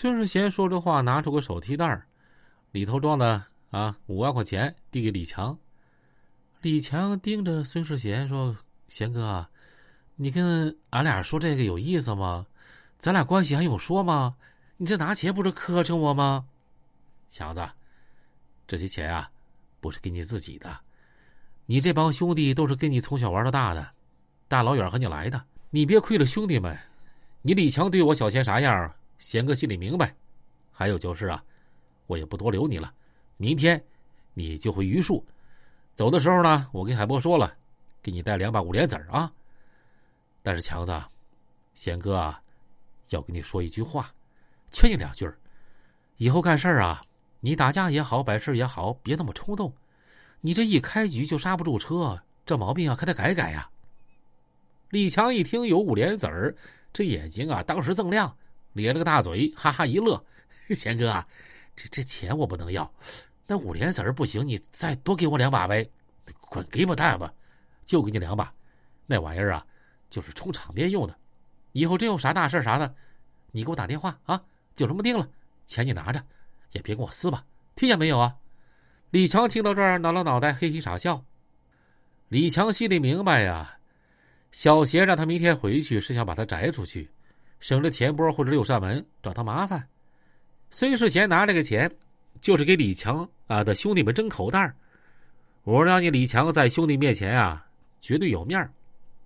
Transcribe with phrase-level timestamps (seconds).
[0.00, 2.06] 孙世贤说着话，拿出个手提袋儿
[2.70, 5.58] 里头装的啊五万块钱，递给李强。
[6.62, 8.56] 李强盯着孙世贤说
[8.86, 9.44] ：“贤哥，
[10.14, 12.46] 你跟俺俩说这个有意思吗？
[13.00, 14.36] 咱俩关系还用说吗？
[14.76, 16.46] 你这拿钱不是磕碜我吗？”
[17.26, 17.68] 强子，
[18.68, 19.28] 这些钱啊，
[19.80, 20.78] 不是给你自己的，
[21.66, 23.84] 你这帮兄弟都是跟你从小玩到大的，
[24.46, 26.78] 大老远和你来的，你别亏了兄弟们。
[27.42, 28.94] 你李强对我小贤啥样？
[29.18, 30.14] 贤哥心里明白，
[30.70, 31.42] 还有就是啊，
[32.06, 32.92] 我也不多留你了，
[33.36, 33.82] 明天
[34.34, 35.24] 你就回榆树。
[35.94, 37.52] 走的时候呢，我跟海波说了，
[38.00, 39.32] 给你带两把五连子啊。
[40.42, 40.96] 但是强子，
[41.74, 42.40] 贤哥啊，
[43.10, 44.10] 要跟你说一句话，
[44.70, 45.28] 劝你两句
[46.16, 47.04] 以后干事啊，
[47.40, 49.74] 你打架也好，摆事也好，别那么冲动。
[50.40, 53.68] 你这一开局就刹不住车，这毛病啊，可得改改呀。
[54.90, 56.54] 李强一听有五连子儿，
[56.92, 58.34] 这眼睛啊，当时锃亮。
[58.82, 60.22] 咧了个大嘴，哈哈一乐。
[60.74, 61.26] 贤哥啊，
[61.74, 62.90] 这这钱我不能要，
[63.46, 65.88] 那五连子儿不行，你再多给我两把呗。
[66.40, 67.32] 滚给不带吧，
[67.84, 68.52] 就给你两把。
[69.06, 69.66] 那玩意儿啊，
[70.08, 71.16] 就是充场面用的。
[71.72, 72.94] 以后真有啥大事啥的，
[73.50, 74.42] 你给我打电话啊，
[74.74, 75.28] 就这么定了。
[75.66, 76.22] 钱你拿着，
[76.72, 77.44] 也别跟我撕吧，
[77.76, 78.36] 听见没有啊？
[79.10, 81.24] 李强听到这儿，挠挠脑袋，嘿嘿傻笑。
[82.28, 83.78] 李强心里明白呀，
[84.52, 87.10] 小贤让他明天回去，是想把他摘出去。
[87.60, 89.88] 省着田波或者六扇门找他麻烦，
[90.70, 91.90] 孙世贤拿这个钱，
[92.40, 94.74] 就是给李强啊的兄弟们争口袋
[95.64, 97.66] 我让你李强在兄弟面前啊，
[98.00, 98.70] 绝对有面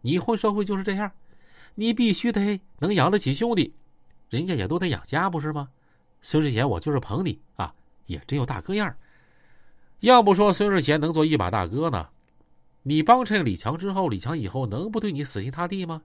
[0.00, 1.10] 你混社会就是这样，
[1.74, 3.72] 你必须得能养得起兄弟，
[4.28, 5.68] 人家也都得养家，不是吗？
[6.20, 7.72] 孙世贤，我就是捧你啊，
[8.06, 8.94] 也真有大哥样
[10.00, 12.08] 要不说孙世贤能做一把大哥呢，
[12.82, 16.02] 你帮衬李强之后，李强以后能不对你死心塌地吗？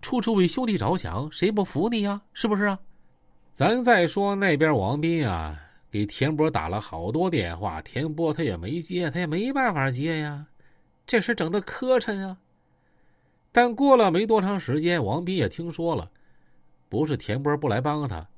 [0.00, 2.22] 处处为兄弟着想，谁不服你呀？
[2.32, 2.78] 是不是啊？
[3.52, 5.60] 咱再说那边王斌啊，
[5.90, 10.46] 给田波打了好多电话，田波他也没接，他也没办法接呀，
[11.06, 12.38] 这事整的磕碜呀。
[13.50, 16.08] 但过了没多长时间，王斌也听说了，
[16.88, 18.28] 不是田波不来帮他，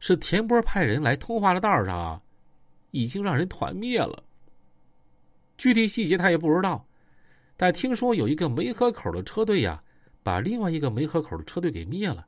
[0.00, 2.20] 是田波派人来通话的道上啊，
[2.90, 4.24] 已经让人团灭了。
[5.56, 6.84] 具体细节他也不知道，
[7.56, 9.80] 但听说有一个梅河口的车队呀。
[10.28, 12.26] 把另外一个梅河口的车队给灭了，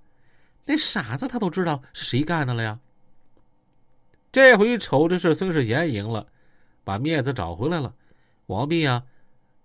[0.64, 2.80] 那傻子他都知道是谁干的了呀。
[4.32, 6.26] 这回瞅着是孙世贤赢了，
[6.82, 7.94] 把面子找回来了，
[8.46, 9.04] 王斌啊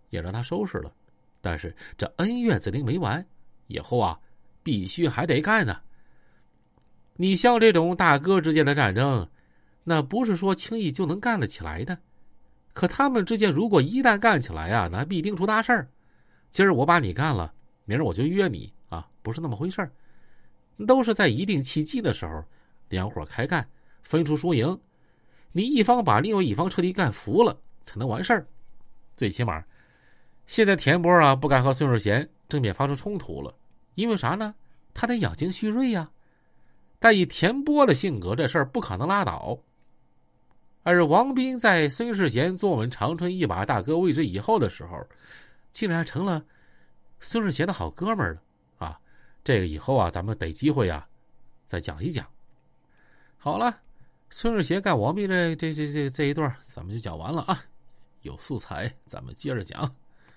[0.09, 0.91] 也让他收拾了。
[1.39, 3.25] 但是这恩怨子定没完，
[3.67, 4.19] 以后啊
[4.61, 5.79] 必须还得干呢。
[7.15, 9.25] 你像这种大哥之间的战争，
[9.85, 11.97] 那不是说轻易就能干得起来的。
[12.73, 15.87] 可他们之间如果一旦干起来啊，那必定出大事儿。
[16.51, 17.53] 今儿我把你干了。
[17.85, 19.91] 明儿我就约你啊，不是那么回事儿，
[20.85, 22.43] 都是在一定契机的时候，
[22.89, 23.67] 两伙开干，
[24.03, 24.79] 分出输赢，
[25.51, 28.47] 你一方把另外一方彻底干服了，才能完事儿。
[29.15, 29.63] 最起码，
[30.45, 33.55] 现在田波啊不敢和孙世贤正面发生冲突了，
[33.93, 34.53] 因为啥呢？
[34.93, 36.11] 他得养精蓄锐呀。
[36.99, 39.59] 但以田波的性格，这事儿不可能拉倒。
[40.83, 45.05] 而王斌在孙世贤坐稳长春一把大哥位置以后的时候，
[45.71, 46.43] 竟然成了。
[47.19, 48.41] 孙世贤的好哥们儿了
[48.77, 48.99] 啊！
[49.43, 51.07] 这个以后啊，咱们得机会啊，
[51.65, 52.27] 再讲一讲。
[53.37, 53.81] 好了，
[54.29, 57.63] 孙世贤干王弼这这这这这一段，咱们就讲完了啊。
[58.21, 59.95] 有素材，咱们接着讲。